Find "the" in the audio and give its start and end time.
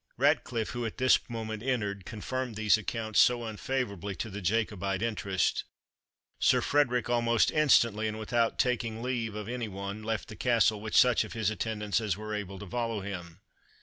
4.31-4.41, 10.29-10.35